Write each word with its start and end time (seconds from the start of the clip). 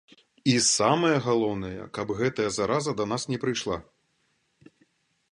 І 0.51 0.53
самае 0.67 1.17
галоўнае, 1.25 1.81
каб 1.97 2.13
гэтая 2.21 2.47
зараза 2.55 2.91
да 3.01 3.05
нас 3.11 3.27
не 3.33 3.37
прыйшла. 3.43 3.77